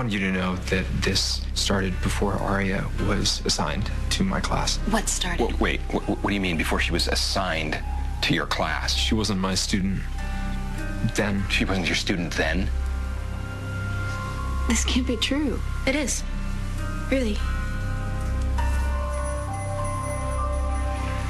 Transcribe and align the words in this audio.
wanted 0.00 0.14
you 0.14 0.20
to 0.20 0.32
know 0.32 0.56
that 0.56 0.86
this 1.02 1.42
started 1.52 1.92
before 2.00 2.32
Aria 2.32 2.86
was 3.06 3.42
assigned 3.44 3.90
to 4.08 4.24
my 4.24 4.40
class. 4.40 4.78
What 4.88 5.10
started? 5.10 5.42
Wait, 5.42 5.60
wait 5.60 5.80
what, 5.92 6.02
what 6.08 6.30
do 6.30 6.32
you 6.32 6.40
mean 6.40 6.56
before 6.56 6.80
she 6.80 6.90
was 6.90 7.06
assigned 7.06 7.78
to 8.22 8.32
your 8.32 8.46
class? 8.46 8.94
She 8.94 9.14
wasn't 9.14 9.40
my 9.40 9.54
student 9.54 10.00
then. 11.14 11.44
She 11.50 11.66
wasn't 11.66 11.86
your 11.86 11.96
student 11.96 12.32
then? 12.32 12.70
This 14.70 14.86
can't 14.86 15.06
be 15.06 15.18
true. 15.18 15.60
It 15.86 15.94
is. 15.94 16.24
Really. 17.10 17.36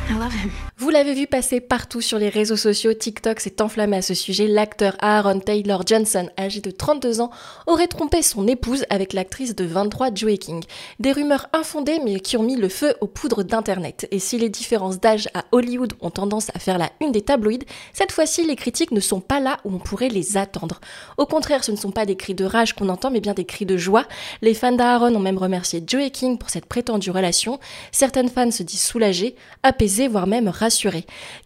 I 0.08 0.16
love 0.16 0.32
him. 0.32 0.52
Vous 0.80 0.88
l'avez 0.88 1.12
vu 1.12 1.26
passer 1.26 1.60
partout 1.60 2.00
sur 2.00 2.18
les 2.18 2.30
réseaux 2.30 2.56
sociaux, 2.56 2.94
TikTok 2.94 3.38
s'est 3.40 3.60
enflammé 3.60 3.98
à 3.98 4.02
ce 4.02 4.14
sujet. 4.14 4.46
L'acteur 4.46 4.96
Aaron 5.00 5.38
Taylor 5.38 5.82
Johnson, 5.86 6.30
âgé 6.38 6.62
de 6.62 6.70
32 6.70 7.20
ans, 7.20 7.28
aurait 7.66 7.86
trompé 7.86 8.22
son 8.22 8.48
épouse 8.48 8.86
avec 8.88 9.12
l'actrice 9.12 9.54
de 9.54 9.66
23 9.66 10.14
Joey 10.14 10.38
King. 10.38 10.64
Des 10.98 11.12
rumeurs 11.12 11.48
infondées 11.52 12.00
mais 12.02 12.18
qui 12.18 12.38
ont 12.38 12.42
mis 12.42 12.56
le 12.56 12.70
feu 12.70 12.94
aux 13.02 13.08
poudres 13.08 13.44
d'Internet. 13.44 14.08
Et 14.10 14.18
si 14.18 14.38
les 14.38 14.48
différences 14.48 14.98
d'âge 14.98 15.28
à 15.34 15.44
Hollywood 15.52 15.92
ont 16.00 16.08
tendance 16.08 16.48
à 16.54 16.58
faire 16.58 16.78
la 16.78 16.88
une 17.02 17.12
des 17.12 17.20
tabloïds, 17.20 17.66
cette 17.92 18.12
fois-ci 18.12 18.46
les 18.46 18.56
critiques 18.56 18.92
ne 18.92 19.00
sont 19.00 19.20
pas 19.20 19.38
là 19.38 19.58
où 19.66 19.74
on 19.74 19.78
pourrait 19.78 20.08
les 20.08 20.38
attendre. 20.38 20.80
Au 21.18 21.26
contraire, 21.26 21.62
ce 21.62 21.72
ne 21.72 21.76
sont 21.76 21.90
pas 21.90 22.06
des 22.06 22.16
cris 22.16 22.34
de 22.34 22.46
rage 22.46 22.72
qu'on 22.72 22.88
entend 22.88 23.10
mais 23.10 23.20
bien 23.20 23.34
des 23.34 23.44
cris 23.44 23.66
de 23.66 23.76
joie. 23.76 24.06
Les 24.40 24.54
fans 24.54 24.72
d'Aaron 24.72 25.14
ont 25.14 25.20
même 25.20 25.36
remercié 25.36 25.84
Joey 25.86 26.08
King 26.08 26.38
pour 26.38 26.48
cette 26.48 26.64
prétendue 26.64 27.10
relation. 27.10 27.60
Certaines 27.92 28.30
fans 28.30 28.50
se 28.50 28.62
disent 28.62 28.82
soulagées, 28.82 29.34
apaisées, 29.62 30.08
voire 30.08 30.26
même 30.26 30.48
rassurées 30.48 30.69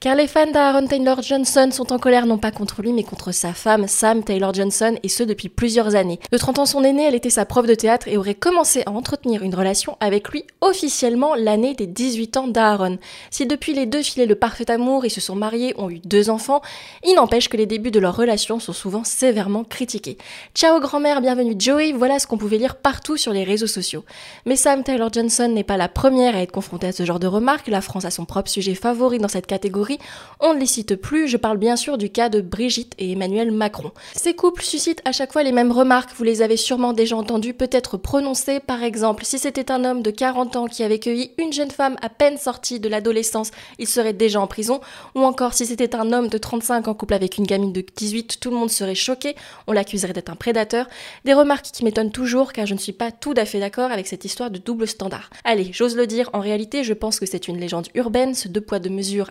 car 0.01 0.15
les 0.15 0.27
fans 0.27 0.51
d'Aaron 0.51 0.87
Taylor 0.87 1.23
Johnson 1.23 1.69
sont 1.73 1.93
en 1.93 1.99
colère 1.99 2.27
non 2.27 2.39
pas 2.39 2.51
contre 2.51 2.83
lui 2.83 2.93
mais 2.93 3.05
contre 3.05 3.33
sa 3.33 3.53
femme 3.53 3.89
Sam 3.89 4.23
Taylor 4.23 4.53
Johnson 4.53 4.97
et 5.03 5.09
ce 5.09 5.23
depuis 5.23 5.49
plusieurs 5.49 5.95
années. 5.95 6.21
De 6.31 6.39
30 6.39 6.59
ans 6.59 6.67
son 6.67 6.85
aînée, 6.85 7.05
elle 7.05 7.15
était 7.15 7.31
sa 7.31 7.47
prof 7.47 7.67
de 7.67 7.75
théâtre 7.75 8.07
et 8.09 8.17
aurait 8.17 8.35
commencé 8.35 8.83
à 8.87 8.91
entretenir 8.91 9.43
une 9.43 9.55
relation 9.55 9.97
avec 10.01 10.29
lui 10.29 10.45
officiellement 10.61 11.35
l'année 11.35 11.75
des 11.75 11.87
18 11.87 12.37
ans 12.37 12.49
d'Aaron. 12.49 12.99
Si 13.31 13.47
depuis 13.47 13.73
les 13.73 13.87
deux 13.87 14.03
filaient 14.03 14.27
le 14.27 14.35
parfait 14.35 14.71
amour, 14.71 15.07
ils 15.07 15.11
se 15.11 15.21
sont 15.21 15.37
mariés, 15.37 15.75
ont 15.79 15.91
eu 15.91 16.01
deux 16.01 16.29
enfants, 16.29 16.61
il 17.05 17.15
n'empêche 17.15 17.49
que 17.49 17.57
les 17.57 17.67
débuts 17.67 17.91
de 17.91 18.01
leur 18.01 18.17
relation 18.17 18.61
sont 18.61 18.73
souvent 18.73 19.05
sévèrement 19.05 19.65
critiqués. 19.65 20.19
Ciao 20.55 20.81
grand-mère, 20.81 21.21
bienvenue 21.21 21.55
Joey, 21.59 21.93
voilà 21.93 22.19
ce 22.19 22.27
qu'on 22.27 22.39
pouvait 22.39 22.59
lire 22.59 22.77
partout 22.77 23.17
sur 23.17 23.33
les 23.33 23.45
réseaux 23.45 23.67
sociaux. 23.67 24.05
Mais 24.45 24.57
Sam 24.57 24.85
Taylor 24.85 25.13
Johnson 25.13 25.49
n'est 25.49 25.65
pas 25.65 25.77
la 25.77 25.89
première 25.89 26.37
à 26.37 26.43
être 26.43 26.53
confrontée 26.53 26.89
à 26.89 26.93
ce 26.93 27.05
genre 27.05 27.21
de 27.21 27.27
remarques, 27.27 27.69
la 27.69 27.81
France 27.81 28.05
a 28.05 28.11
son 28.11 28.25
propre 28.25 28.51
sujet 28.51 28.75
favori 28.75 29.14
dans 29.19 29.29
cette 29.29 29.47
catégorie, 29.47 29.99
on 30.41 30.55
ne 30.55 30.61
les 30.61 30.67
cite 30.67 30.97
plus, 30.97 31.29
je 31.29 31.37
parle 31.37 31.59
bien 31.59 31.77
sûr 31.77 31.99
du 31.99 32.11
cas 32.11 32.29
de 32.29 32.41
Brigitte 32.41 32.95
et 32.99 33.13
Emmanuel 33.13 33.51
Macron. 33.51 33.93
Ces 34.15 34.35
couples 34.35 34.63
suscitent 34.63 35.03
à 35.05 35.13
chaque 35.13 35.33
fois 35.33 35.43
les 35.43 35.53
mêmes 35.53 35.73
remarques, 35.73 36.11
vous 36.17 36.25
les 36.25 36.43
avez 36.43 36.57
sûrement 36.57 36.93
déjà 36.93 37.17
entendues, 37.17 37.55
peut-être 37.55 37.97
prononcées, 37.97 38.61
par 38.61 38.83
exemple, 38.83 39.25
si 39.25 39.39
c'était 39.39 39.71
un 39.71 39.85
homme 39.85 40.03
de 40.03 40.11
40 40.11 40.57
ans 40.57 40.67
qui 40.67 40.83
avait 40.83 40.99
cueilli 40.99 41.33
une 41.39 41.53
jeune 41.53 41.71
femme 41.71 41.97
à 42.03 42.09
peine 42.09 42.39
sortie 42.39 42.81
de 42.81 42.89
l'adolescence, 42.89 43.51
il 43.79 43.89
serait 43.89 44.13
déjà 44.13 44.41
en 44.41 44.47
prison, 44.47 44.81
ou 45.15 45.23
encore 45.23 45.55
si 45.55 45.67
c'était 45.67 45.95
un 45.95 46.13
homme 46.13 46.29
de 46.29 46.39
35 46.39 46.89
en 46.89 46.95
couple 46.95 47.15
avec 47.15 47.39
une 47.39 47.47
gamine 47.47 47.73
de 47.73 47.85
18, 47.97 48.39
tout 48.41 48.51
le 48.51 48.57
monde 48.57 48.71
serait 48.71 48.95
choqué, 48.95 49.35
on 49.67 49.73
l'accuserait 49.73 50.13
d'être 50.13 50.31
un 50.31 50.37
prédateur, 50.37 50.87
des 51.25 51.35
remarques 51.35 51.67
qui 51.67 51.85
m'étonnent 51.85 52.13
toujours 52.13 52.53
car 52.53 52.67
je 52.67 52.75
ne 52.75 52.79
suis 52.79 52.93
pas 52.93 53.11
tout 53.11 53.35
à 53.37 53.45
fait 53.45 53.61
d'accord 53.61 53.91
avec 53.91 54.07
cette 54.07 54.25
histoire 54.25 54.51
de 54.51 54.59
double 54.59 54.87
standard. 54.87 55.31
Allez, 55.45 55.71
j'ose 55.73 55.97
le 55.97 56.07
dire, 56.07 56.31
en 56.33 56.41
réalité 56.41 56.85
je 56.85 56.93
pense 56.93 57.21
que 57.21 57.27
c'est 57.27 57.49
une 57.49 57.59
légende 57.59 57.89
urbaine, 57.95 58.35
ce 58.35 58.49
deux 58.49 58.61
poids 58.61 58.79
deux 58.79 58.91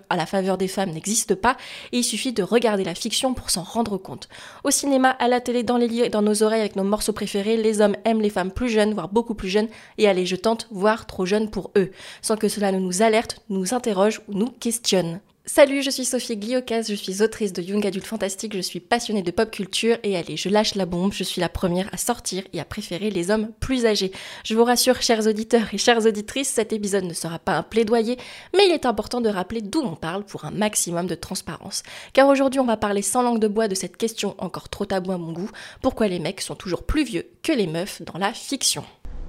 à 0.10 0.16
la 0.16 0.26
faveur 0.26 0.58
des 0.58 0.68
femmes 0.68 0.92
n'existe 0.92 1.36
pas 1.36 1.58
et 1.92 2.00
il 2.00 2.04
suffit 2.04 2.34
de 2.34 2.44
regarder 2.44 2.84
la 2.84 2.96
fiction 2.96 3.34
pour 3.34 3.50
s'en 3.50 3.64
rendre 3.64 3.98
compte. 3.98 4.30
Au 4.64 4.72
cinéma, 4.72 5.10
à 5.10 5.28
la 5.28 5.42
télé, 5.42 5.64
dans 5.64 5.78
les 5.78 5.94
et 5.94 6.10
dans 6.10 6.22
nos 6.22 6.44
oreilles 6.44 6.62
avec 6.62 6.76
nos 6.76 6.84
morceaux 6.84 7.14
préférés, 7.14 7.58
les 7.58 7.82
hommes 7.82 7.96
aiment 8.06 8.22
les 8.22 8.30
femmes 8.30 8.52
plus 8.52 8.70
jeunes, 8.70 8.94
voire 8.94 9.10
beaucoup 9.10 9.36
plus 9.36 9.50
jeunes, 9.50 9.68
et 9.98 10.08
allez, 10.08 10.26
je 10.26 10.36
tente, 10.36 10.68
voire 10.72 11.06
trop 11.06 11.26
jeunes 11.26 11.50
pour 11.50 11.72
eux, 11.78 11.92
sans 12.22 12.38
que 12.38 12.48
cela 12.48 12.72
ne 12.72 12.80
nous 12.80 13.02
alerte, 13.02 13.42
nous 13.50 13.74
interroge 13.74 14.22
ou 14.28 14.34
nous 14.34 14.50
questionne. 14.50 15.20
Salut, 15.46 15.82
je 15.82 15.90
suis 15.90 16.06
Sophie 16.06 16.38
Gliocas, 16.38 16.84
je 16.84 16.94
suis 16.94 17.22
autrice 17.22 17.52
de 17.52 17.62
Young 17.62 17.86
Adult 17.86 18.06
Fantastique, 18.06 18.56
je 18.56 18.62
suis 18.62 18.80
passionnée 18.80 19.24
de 19.24 19.30
pop 19.30 19.52
culture 19.52 19.98
et 20.02 20.16
allez, 20.16 20.38
je 20.38 20.48
lâche 20.48 20.76
la 20.76 20.86
bombe, 20.86 21.12
je 21.12 21.26
suis 21.26 21.42
la 21.42 21.50
première 21.50 21.94
à 21.94 21.98
sortir 21.98 22.46
et 22.54 22.62
à 22.62 22.66
préférer 22.66 23.10
les 23.10 23.30
hommes 23.30 23.52
plus 23.60 23.86
âgés. 23.86 24.14
Je 24.46 24.56
vous 24.56 24.64
rassure, 24.64 25.02
chers 25.02 25.28
auditeurs 25.28 25.74
et 25.74 25.78
chères 25.78 26.06
auditrices, 26.06 26.48
cet 26.48 26.72
épisode 26.72 27.04
ne 27.04 27.14
sera 27.14 27.40
pas 27.40 27.58
un 27.58 27.62
plaidoyer, 27.62 28.18
mais 28.56 28.68
il 28.68 28.72
est 28.72 28.86
important 28.86 29.20
de 29.20 29.28
rappeler 29.28 29.60
d'où 29.60 29.82
on 29.82 29.98
parle 29.98 30.24
pour 30.24 30.46
un 30.46 30.52
maximum 30.52 31.08
de 31.08 31.16
transparence. 31.16 31.84
Car 32.14 32.30
aujourd'hui, 32.30 32.62
on 32.62 32.66
va 32.66 32.78
parler 32.78 33.02
sans 33.02 33.22
langue 33.22 33.40
de 33.40 33.50
bois 33.50 33.68
de 33.68 33.76
cette 33.76 33.98
question 33.98 34.36
encore 34.38 34.70
trop 34.70 34.86
taboue 34.86 35.12
à 35.12 35.18
mon 35.18 35.34
goût, 35.34 35.52
pourquoi 35.82 36.08
les 36.08 36.20
mecs 36.20 36.40
sont 36.40 36.56
toujours 36.56 36.84
plus 36.84 37.04
vieux 37.04 37.28
que 37.42 37.52
les 37.52 37.68
meufs 37.68 38.02
dans 38.02 38.18
la 38.18 38.32
fiction. 38.32 38.86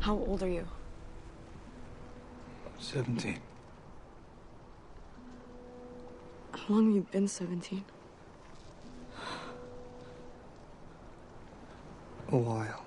How 0.06 0.24
old 0.28 0.44
are 0.44 0.48
you? 0.48 0.62
17. 2.78 3.53
How 6.56 6.74
long 6.74 6.86
have 6.86 6.94
you 6.94 7.06
been 7.10 7.28
17? 7.28 7.84
A 12.28 12.36
while. 12.38 12.83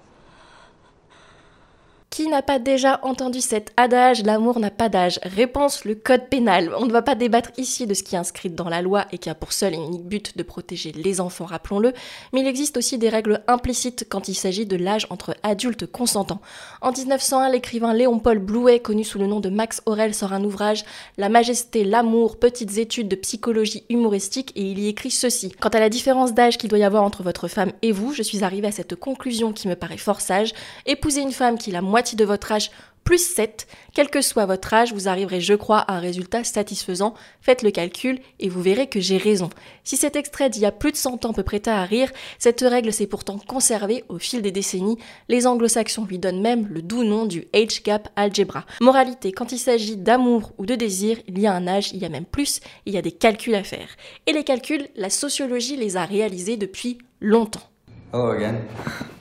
Qui 2.17 2.29
n'a 2.29 2.41
pas 2.41 2.57
déjà 2.57 3.00
entendu 3.03 3.41
cet 3.41 3.72
adage 3.78 4.23
L'amour 4.23 4.59
n'a 4.59 4.72
pas 4.72 4.89
d'âge 4.89 5.19
Réponse 5.22 5.85
le 5.85 5.94
code 5.94 6.29
pénal. 6.29 6.73
On 6.75 6.88
ne 6.88 6.91
va 6.91 7.03
pas 7.03 7.13
débattre 7.13 7.51
ici 7.59 7.85
de 7.85 7.94
ce 7.94 8.01
qui 8.01 8.16
est 8.16 8.17
inscrit 8.17 8.50
dans 8.50 8.69
la 8.69 8.81
loi 8.81 9.05
et 9.11 9.19
qui 9.19 9.29
a 9.29 9.35
pour 9.35 9.53
seul 9.53 9.75
et 9.75 9.78
unique 9.78 10.07
but 10.07 10.35
de 10.35 10.41
protéger 10.41 10.91
les 10.94 11.22
enfants, 11.22 11.45
rappelons-le, 11.45 11.94
mais 12.33 12.41
il 12.41 12.47
existe 12.47 12.75
aussi 12.78 12.97
des 12.97 13.09
règles 13.09 13.44
implicites 13.45 14.07
quand 14.09 14.29
il 14.29 14.33
s'agit 14.33 14.66
de 14.66 14.75
l'âge 14.75 15.05
entre 15.11 15.35
adultes 15.44 15.85
consentants. 15.85 16.41
En 16.81 16.91
1901, 16.91 17.50
l'écrivain 17.50 17.94
Léon-Paul 17.94 18.39
Blouet, 18.39 18.79
connu 18.79 19.03
sous 19.03 19.19
le 19.19 19.28
nom 19.28 19.39
de 19.39 19.49
Max 19.49 19.84
Aurel, 19.85 20.16
sort 20.16 20.34
un 20.34 20.44
ouvrage 20.44 20.85
La 21.19 21.29
majesté, 21.29 21.84
l'amour, 21.84 22.39
petites 22.39 22.79
études 22.79 23.09
de 23.09 23.16
psychologie 23.16 23.84
humoristique 23.89 24.53
et 24.55 24.63
il 24.63 24.79
y 24.79 24.88
écrit 24.88 25.11
ceci. 25.11 25.51
Quant 25.59 25.69
à 25.69 25.79
la 25.79 25.89
différence 25.89 26.34
d'âge 26.34 26.57
qu'il 26.57 26.72
doit 26.72 26.79
y 26.79 26.84
avoir 26.84 27.03
entre 27.03 27.22
votre 27.22 27.47
femme 27.47 27.73
et 27.84 27.91
vous, 27.91 28.11
je 28.11 28.23
suis 28.23 28.44
arrivé 28.44 28.66
à 28.66 28.72
cette 28.72 28.95
conclusion 28.95 29.53
qui 29.53 29.67
me 29.67 29.75
paraît 29.75 29.97
fort 29.97 30.22
sage. 30.22 30.55
Épouser 30.88 31.22
une 31.22 31.31
femme 31.31 31.59
qui 31.59 31.69
la 31.69 31.84
moitié 31.84 32.06
de 32.16 32.25
votre 32.25 32.51
âge 32.51 32.72
plus 33.07 33.25
7, 33.25 33.68
quel 33.94 34.09
que 34.09 34.19
soit 34.19 34.45
votre 34.45 34.73
âge, 34.73 34.91
vous 34.91 35.07
arriverez, 35.07 35.40
je 35.40 35.53
crois, 35.53 35.78
à 35.78 35.94
un 35.94 36.00
résultat 36.01 36.44
satisfaisant. 36.44 37.13
Faites 37.40 37.62
le 37.62 37.72
calcul 37.72 38.19
et 38.41 38.50
vous 38.50 38.62
verrez 38.62 38.88
que 38.88 39.00
j'ai 39.00 39.16
raison. 39.16 39.47
Si 39.85 39.95
cet 39.95 40.17
extrait 40.17 40.50
d'il 40.50 40.63
y 40.63 40.66
a 40.66 40.73
plus 40.73 40.91
de 40.91 40.97
100 40.97 41.23
ans 41.23 41.31
peut 41.31 41.41
prêter 41.41 41.72
à 41.72 41.85
rire, 41.85 42.12
cette 42.38 42.59
règle 42.59 42.91
s'est 42.91 43.07
pourtant 43.07 43.38
conservée 43.38 44.03
au 44.09 44.19
fil 44.19 44.41
des 44.41 44.51
décennies. 44.51 44.97
Les 45.29 45.47
anglo-saxons 45.47 46.03
lui 46.03 46.19
donnent 46.19 46.41
même 46.41 46.67
le 46.69 46.81
doux 46.81 47.06
nom 47.06 47.25
du 47.25 47.47
age 47.53 47.81
gap 47.81 48.09
algebra. 48.17 48.66
Moralité, 48.81 49.31
quand 49.31 49.53
il 49.53 49.59
s'agit 49.59 49.96
d'amour 49.96 50.51
ou 50.57 50.66
de 50.66 50.75
désir, 50.75 51.17
il 51.29 51.40
y 51.40 51.47
a 51.47 51.53
un 51.53 51.66
âge, 51.66 51.94
il 51.94 52.00
y 52.00 52.06
a 52.06 52.09
même 52.09 52.25
plus, 52.25 52.59
il 52.85 52.94
y 52.94 52.97
a 52.97 53.01
des 53.01 53.13
calculs 53.13 53.56
à 53.56 53.63
faire. 53.63 53.88
Et 54.25 54.34
les 54.34 54.44
calculs, 54.44 54.90
la 54.97 55.09
sociologie 55.09 55.78
les 55.78 55.96
a 55.96 56.03
réalisés 56.03 56.57
depuis 56.57 56.97
longtemps. 57.22 57.69
Hello 58.12 58.31
again. 58.31 58.57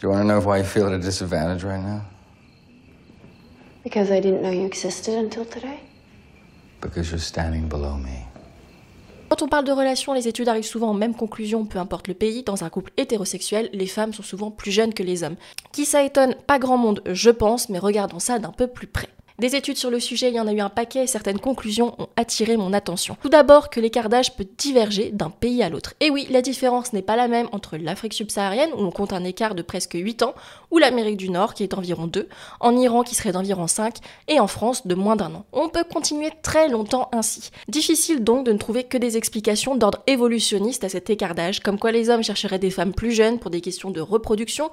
Do 0.00 0.06
you 0.06 0.14
want 0.14 0.22
to 0.22 0.28
know 0.28 0.40
why 0.40 0.56
you 0.56 0.64
feel 0.64 0.86
at 0.86 0.94
a 0.94 0.98
disadvantage 0.98 1.62
right 1.62 1.82
now? 1.82 2.00
Because 3.84 4.10
I 4.10 4.18
didn't 4.18 4.40
know 4.40 4.50
you 4.50 4.64
existed 4.64 5.14
until 5.14 5.44
today? 5.44 5.78
Because 6.80 7.10
you're 7.10 7.20
standing 7.20 7.68
below 7.68 7.98
me. 7.98 8.26
Quand 9.28 9.42
on 9.42 9.48
parle 9.48 9.64
de 9.64 9.72
relations, 9.72 10.14
les 10.14 10.26
études 10.26 10.48
arrivent 10.48 10.64
souvent 10.64 10.90
aux 10.90 10.96
mêmes 10.96 11.14
conclusions, 11.14 11.66
peu 11.66 11.78
importe 11.78 12.08
le 12.08 12.14
pays. 12.14 12.42
Dans 12.42 12.64
un 12.64 12.70
couple 12.70 12.92
hétérosexuel, 12.96 13.68
les 13.74 13.86
femmes 13.86 14.14
sont 14.14 14.22
souvent 14.22 14.50
plus 14.50 14.70
jeunes 14.70 14.94
que 14.94 15.02
les 15.02 15.22
hommes. 15.22 15.36
Qui 15.70 15.84
ça 15.84 16.02
étonne? 16.02 16.34
Pas 16.46 16.58
grand 16.58 16.78
monde, 16.78 17.02
je 17.06 17.30
pense, 17.30 17.68
mais 17.68 17.78
regardons 17.78 18.20
ça 18.20 18.38
d'un 18.38 18.52
peu 18.52 18.68
plus 18.68 18.86
près. 18.86 19.10
Des 19.40 19.56
études 19.56 19.78
sur 19.78 19.90
le 19.90 20.00
sujet, 20.00 20.28
il 20.28 20.34
y 20.34 20.40
en 20.40 20.46
a 20.46 20.52
eu 20.52 20.60
un 20.60 20.68
paquet 20.68 21.04
et 21.04 21.06
certaines 21.06 21.38
conclusions 21.38 21.94
ont 21.98 22.08
attiré 22.16 22.58
mon 22.58 22.74
attention. 22.74 23.16
Tout 23.22 23.30
d'abord 23.30 23.70
que 23.70 23.80
l'écart 23.80 24.10
d'âge 24.10 24.36
peut 24.36 24.46
diverger 24.58 25.12
d'un 25.12 25.30
pays 25.30 25.62
à 25.62 25.70
l'autre. 25.70 25.94
Et 26.00 26.10
oui, 26.10 26.26
la 26.28 26.42
différence 26.42 26.92
n'est 26.92 27.00
pas 27.00 27.16
la 27.16 27.26
même 27.26 27.48
entre 27.52 27.78
l'Afrique 27.78 28.12
subsaharienne, 28.12 28.68
où 28.76 28.82
on 28.82 28.90
compte 28.90 29.14
un 29.14 29.24
écart 29.24 29.54
de 29.54 29.62
presque 29.62 29.94
8 29.94 30.24
ans, 30.24 30.34
ou 30.70 30.78
l'Amérique 30.78 31.16
du 31.16 31.30
Nord, 31.30 31.54
qui 31.54 31.64
est 31.64 31.68
d'environ 31.68 32.06
2, 32.06 32.28
en 32.60 32.76
Iran, 32.76 33.02
qui 33.02 33.14
serait 33.14 33.32
d'environ 33.32 33.66
5, 33.66 33.96
et 34.28 34.40
en 34.40 34.46
France, 34.46 34.86
de 34.86 34.94
moins 34.94 35.16
d'un 35.16 35.34
an. 35.34 35.44
On 35.52 35.68
peut 35.68 35.84
continuer 35.84 36.30
très 36.42 36.68
longtemps 36.68 37.08
ainsi. 37.12 37.50
Difficile 37.68 38.22
donc 38.24 38.44
de 38.44 38.52
ne 38.52 38.58
trouver 38.58 38.84
que 38.84 38.98
des 38.98 39.16
explications 39.16 39.74
d'ordre 39.74 40.02
évolutionniste 40.06 40.84
à 40.84 40.88
cet 40.88 41.08
écart 41.08 41.30
comme 41.62 41.78
quoi 41.78 41.92
les 41.92 42.10
hommes 42.10 42.22
chercheraient 42.22 42.58
des 42.58 42.70
femmes 42.70 42.92
plus 42.92 43.12
jeunes 43.12 43.38
pour 43.38 43.50
des 43.50 43.60
questions 43.60 43.90
de 43.90 44.00
reproduction, 44.00 44.70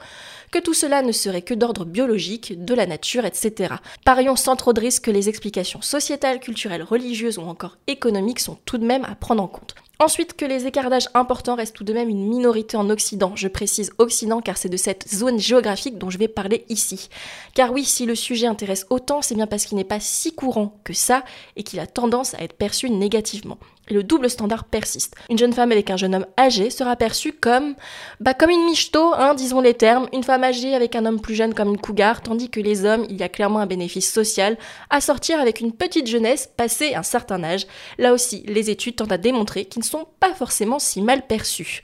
que 0.51 0.59
tout 0.59 0.73
cela 0.73 1.01
ne 1.01 1.11
serait 1.11 1.41
que 1.41 1.53
d'ordre 1.53 1.85
biologique, 1.85 2.63
de 2.63 2.73
la 2.73 2.85
nature, 2.85 3.25
etc. 3.25 3.75
Parions 4.05 4.35
sans 4.35 4.55
trop 4.55 4.73
de 4.73 4.81
risques 4.81 5.05
que 5.05 5.11
les 5.11 5.29
explications 5.29 5.81
sociétales, 5.81 6.39
culturelles, 6.39 6.83
religieuses 6.83 7.37
ou 7.37 7.43
encore 7.43 7.77
économiques 7.87 8.39
sont 8.39 8.57
tout 8.65 8.77
de 8.77 8.85
même 8.85 9.05
à 9.05 9.15
prendre 9.15 9.43
en 9.43 9.47
compte. 9.47 9.75
Ensuite, 9.99 10.35
que 10.35 10.45
les 10.45 10.67
écarts 10.67 10.91
d'âge 10.91 11.09
importants 11.15 11.55
restent 11.55 11.75
tout 11.75 11.83
de 11.83 11.93
même 11.93 12.09
une 12.09 12.27
minorité 12.27 12.77
en 12.77 12.89
Occident. 12.89 13.35
Je 13.35 13.47
précise 13.47 13.91
Occident 13.97 14.41
car 14.41 14.57
c'est 14.57 14.69
de 14.69 14.77
cette 14.77 15.07
zone 15.09 15.39
géographique 15.39 15.97
dont 15.97 16.11
je 16.11 16.19
vais 16.19 16.27
parler 16.27 16.65
ici. 16.69 17.09
Car 17.55 17.71
oui, 17.71 17.83
si 17.83 18.05
le 18.05 18.13
sujet 18.13 18.45
intéresse 18.45 18.85
autant, 18.91 19.23
c'est 19.23 19.33
bien 19.33 19.47
parce 19.47 19.65
qu'il 19.65 19.77
n'est 19.77 19.83
pas 19.83 19.99
si 19.99 20.35
courant 20.35 20.79
que 20.83 20.93
ça 20.93 21.23
et 21.55 21.63
qu'il 21.63 21.79
a 21.79 21.87
tendance 21.87 22.35
à 22.35 22.43
être 22.43 22.53
perçu 22.53 22.91
négativement. 22.91 23.57
Et 23.87 23.93
le 23.93 24.03
double 24.03 24.29
standard 24.29 24.65
persiste. 24.65 25.15
Une 25.29 25.37
jeune 25.37 25.53
femme 25.53 25.71
avec 25.71 25.89
un 25.89 25.97
jeune 25.97 26.15
homme 26.15 26.25
âgé 26.39 26.69
sera 26.69 26.95
perçue 26.95 27.33
comme, 27.33 27.75
bah, 28.19 28.33
comme 28.33 28.49
une 28.49 28.65
michto, 28.65 29.13
hein, 29.13 29.33
disons 29.33 29.61
les 29.61 29.73
termes, 29.73 30.07
une 30.13 30.23
femme 30.23 30.43
âgée 30.43 30.75
avec 30.75 30.95
un 30.95 31.05
homme 31.05 31.21
plus 31.21 31.35
jeune 31.35 31.53
comme 31.53 31.69
une 31.69 31.77
cougar, 31.79 32.21
tandis 32.21 32.49
que 32.49 32.59
les 32.59 32.85
hommes, 32.85 33.05
il 33.09 33.17
y 33.17 33.23
a 33.23 33.29
clairement 33.29 33.59
un 33.59 33.65
bénéfice 33.65 34.11
social 34.11 34.57
à 34.89 35.01
sortir 35.01 35.39
avec 35.39 35.61
une 35.61 35.71
petite 35.71 36.07
jeunesse 36.07 36.49
passée 36.55 36.95
un 36.95 37.03
certain 37.03 37.43
âge. 37.43 37.67
Là 37.97 38.13
aussi, 38.13 38.43
les 38.47 38.69
études 38.69 38.95
tentent 38.95 39.11
à 39.11 39.17
démontrer 39.17 39.65
qu'ils 39.65 39.81
ne 39.81 39.85
sont 39.85 40.07
pas 40.19 40.33
forcément 40.33 40.79
si 40.79 41.01
mal 41.01 41.25
perçus. 41.25 41.81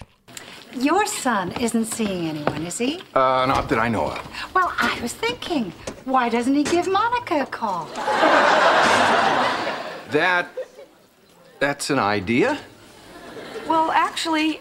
Your 0.79 1.07
son 1.07 1.51
isn't 1.61 1.85
seeing 1.85 2.29
anyone, 2.29 2.65
is 2.65 2.79
he? 2.79 2.97
Uh, 3.13 3.45
not 3.45 3.69
that 3.69 3.77
I 3.77 3.89
know 3.89 4.07
of. 4.07 4.19
Well, 4.55 4.71
I 4.79 5.00
was 5.03 5.13
thinking, 5.13 5.71
why 6.05 6.29
doesn't 6.29 6.55
he 6.55 6.63
give 6.63 6.88
Monica 6.88 7.41
a 7.41 7.45
call? 7.45 7.88
That. 10.11 10.47
That's 11.63 11.89
an 11.92 12.00
idea? 12.00 12.57
Well, 13.69 13.89
actually, 13.95 14.60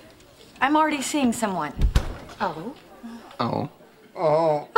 I'm 0.61 0.77
already 0.77 1.03
seeing 1.03 1.33
someone. 1.33 1.73
Oh. 2.41 2.77
Oh. 3.41 3.69
Oh. 4.17 4.69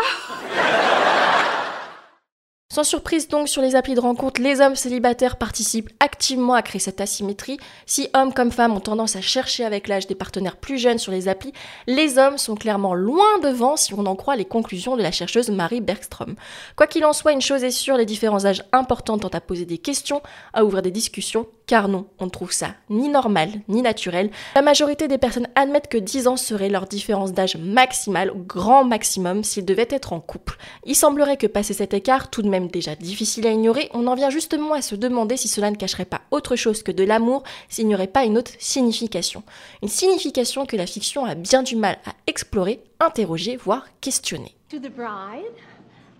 Sans 2.72 2.82
surprise 2.82 3.28
donc 3.28 3.48
sur 3.50 3.60
les 3.60 3.76
applis 3.76 3.94
de 3.94 4.00
rencontre, 4.00 4.40
les 4.40 4.62
hommes 4.62 4.74
célibataires 4.74 5.36
participent 5.36 5.90
activement 6.00 6.54
à 6.54 6.62
créer 6.62 6.80
cette 6.80 7.02
asymétrie. 7.02 7.58
Si 7.84 8.08
hommes 8.14 8.32
comme 8.32 8.50
femmes 8.50 8.72
ont 8.72 8.80
tendance 8.80 9.16
à 9.16 9.20
chercher 9.20 9.66
avec 9.66 9.86
l'âge 9.86 10.06
des 10.06 10.14
partenaires 10.14 10.56
plus 10.56 10.78
jeunes 10.78 10.98
sur 10.98 11.12
les 11.12 11.28
applis, 11.28 11.52
les 11.86 12.16
hommes 12.16 12.38
sont 12.38 12.54
clairement 12.54 12.94
loin 12.94 13.38
devant 13.42 13.76
si 13.76 13.92
on 13.92 14.06
en 14.06 14.16
croit 14.16 14.36
les 14.36 14.46
conclusions 14.46 14.96
de 14.96 15.02
la 15.02 15.12
chercheuse 15.12 15.50
Marie 15.50 15.82
Bergstrom. 15.82 16.36
Quoi 16.74 16.86
qu'il 16.86 17.04
en 17.04 17.12
soit, 17.12 17.32
une 17.32 17.42
chose 17.42 17.64
est 17.64 17.70
sûre, 17.70 17.98
les 17.98 18.06
différents 18.06 18.46
âges 18.46 18.64
importants 18.72 19.18
tentent 19.18 19.34
à 19.34 19.42
poser 19.42 19.66
des 19.66 19.78
questions, 19.78 20.22
à 20.54 20.64
ouvrir 20.64 20.80
des 20.80 20.90
discussions, 20.90 21.46
car 21.66 21.88
non, 21.88 22.06
on 22.18 22.26
ne 22.26 22.30
trouve 22.30 22.52
ça 22.52 22.74
ni 22.90 23.08
normal, 23.08 23.50
ni 23.68 23.82
naturel. 23.82 24.30
La 24.54 24.62
majorité 24.62 25.08
des 25.08 25.18
personnes 25.18 25.48
admettent 25.54 25.88
que 25.88 25.98
10 25.98 26.28
ans 26.28 26.36
serait 26.36 26.68
leur 26.68 26.86
différence 26.86 27.32
d'âge 27.32 27.56
maximale, 27.56 28.32
grand 28.34 28.84
maximum, 28.84 29.44
s'ils 29.44 29.64
devaient 29.64 29.88
être 29.90 30.12
en 30.12 30.20
couple. 30.20 30.56
Il 30.84 30.94
semblerait 30.94 31.36
que 31.36 31.46
passer 31.46 31.74
cet 31.74 31.94
écart, 31.94 32.30
tout 32.30 32.42
de 32.42 32.48
même 32.48 32.68
déjà 32.68 32.94
difficile 32.94 33.46
à 33.46 33.50
ignorer, 33.50 33.90
on 33.94 34.06
en 34.06 34.14
vient 34.14 34.30
justement 34.30 34.74
à 34.74 34.82
se 34.82 34.94
demander 34.94 35.36
si 35.36 35.48
cela 35.48 35.70
ne 35.70 35.76
cacherait 35.76 36.04
pas 36.04 36.22
autre 36.30 36.56
chose 36.56 36.82
que 36.82 36.92
de 36.92 37.04
l'amour, 37.04 37.42
s'il 37.68 37.86
n'y 37.86 37.94
aurait 37.94 38.06
pas 38.06 38.24
une 38.24 38.38
autre 38.38 38.52
signification. 38.58 39.42
Une 39.82 39.88
signification 39.88 40.66
que 40.66 40.76
la 40.76 40.86
fiction 40.86 41.24
a 41.24 41.34
bien 41.34 41.62
du 41.62 41.76
mal 41.76 41.98
à 42.06 42.12
explorer, 42.26 42.82
interroger, 43.00 43.56
voire 43.56 43.86
questionner. 44.00 44.54
To 44.70 44.78
the 44.78 44.90
bride 44.90 45.54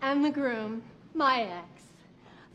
and 0.03 0.23
the 0.23 0.33
groom. 0.33 0.83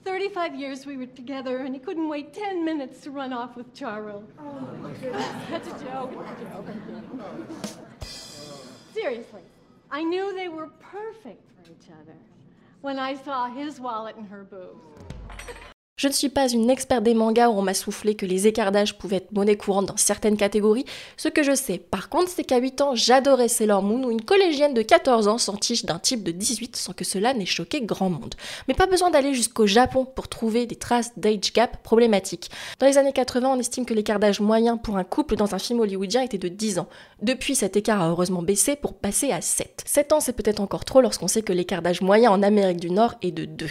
35 0.03 0.55
years 0.55 0.85
we 0.85 0.97
were 0.97 1.05
together, 1.05 1.59
and 1.59 1.73
he 1.73 1.79
couldn't 1.79 2.07
wait 2.07 2.33
10 2.33 2.63
minutes 2.63 3.01
to 3.01 3.11
run 3.11 3.33
off 3.33 3.55
with 3.55 3.67
a 3.67 3.75
joke. 3.75 4.29
Oh, 4.39 4.95
That's 5.49 5.67
a 5.67 5.85
joke. 5.85 6.13
Seriously, 8.93 9.41
I 9.91 10.03
knew 10.03 10.35
they 10.35 10.49
were 10.49 10.67
perfect 10.79 11.43
for 11.55 11.71
each 11.71 11.89
other 12.01 12.17
when 12.81 12.97
I 12.99 13.15
saw 13.15 13.49
his 13.49 13.79
wallet 13.79 14.15
in 14.17 14.25
her 14.25 14.43
boobs. 14.43 14.79
Je 15.99 16.07
ne 16.07 16.13
suis 16.13 16.29
pas 16.29 16.47
une 16.47 16.69
experte 16.69 17.03
des 17.03 17.13
mangas 17.13 17.49
où 17.49 17.57
on 17.59 17.61
m'a 17.61 17.73
soufflé 17.73 18.15
que 18.15 18.25
les 18.25 18.47
écarts 18.47 18.71
d'âge 18.71 18.97
pouvaient 18.97 19.17
être 19.17 19.33
monnaie 19.33 19.57
courante 19.57 19.87
dans 19.87 19.97
certaines 19.97 20.37
catégories. 20.37 20.85
Ce 21.17 21.27
que 21.27 21.43
je 21.43 21.53
sais, 21.53 21.77
par 21.77 22.07
contre, 22.07 22.29
c'est 22.29 22.45
qu'à 22.45 22.57
8 22.57 22.79
ans, 22.79 22.95
j'adorais 22.95 23.49
Sailor 23.49 23.83
Moon 23.83 24.05
où 24.05 24.09
une 24.09 24.21
collégienne 24.21 24.73
de 24.73 24.81
14 24.81 25.27
ans 25.27 25.37
s'entiche 25.37 25.83
d'un 25.83 25.99
type 25.99 26.23
de 26.23 26.31
18 26.31 26.77
sans 26.77 26.93
que 26.93 27.03
cela 27.03 27.33
n'ait 27.33 27.45
choqué 27.45 27.81
grand 27.81 28.09
monde. 28.09 28.35
Mais 28.69 28.75
pas 28.75 28.87
besoin 28.87 29.09
d'aller 29.09 29.33
jusqu'au 29.33 29.67
Japon 29.67 30.05
pour 30.05 30.29
trouver 30.29 30.67
des 30.67 30.77
traces 30.77 31.11
d'age 31.17 31.51
gap 31.53 31.83
problématiques. 31.83 32.49
Dans 32.79 32.87
les 32.87 32.97
années 32.97 33.11
80, 33.11 33.49
on 33.49 33.59
estime 33.59 33.85
que 33.85 33.93
l'écart 33.93 34.19
d'âge 34.19 34.39
moyen 34.39 34.77
pour 34.77 34.95
un 34.95 35.03
couple 35.03 35.35
dans 35.35 35.53
un 35.53 35.59
film 35.59 35.81
hollywoodien 35.81 36.21
était 36.21 36.37
de 36.37 36.47
10 36.47 36.79
ans. 36.79 36.87
Depuis, 37.21 37.55
cet 37.55 37.75
écart 37.75 38.01
a 38.01 38.07
heureusement 38.07 38.41
baissé 38.41 38.77
pour 38.77 38.93
passer 38.93 39.31
à 39.33 39.41
7. 39.41 39.83
7 39.85 40.13
ans, 40.13 40.21
c'est 40.21 40.31
peut-être 40.31 40.61
encore 40.61 40.85
trop 40.85 41.01
lorsqu'on 41.01 41.27
sait 41.27 41.41
que 41.41 41.51
l'écart 41.51 41.81
d'âge 41.81 41.99
moyen 41.99 42.31
en 42.31 42.41
Amérique 42.41 42.79
du 42.79 42.89
Nord 42.89 43.15
est 43.21 43.31
de 43.31 43.43
2. 43.43 43.65